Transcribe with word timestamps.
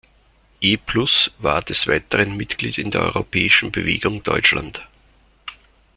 E-Plus 0.61 1.29
war 1.37 1.61
des 1.61 1.85
Weiteren 1.85 2.35
Mitglied 2.35 2.79
in 2.79 2.89
der 2.89 3.01
Europäischen 3.01 3.71
Bewegung 3.71 4.23
Deutschland. 4.23 4.81